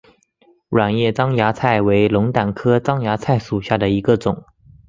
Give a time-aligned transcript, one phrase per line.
[0.69, 4.43] 卵叶獐牙菜为龙胆科獐牙菜属下的一个种。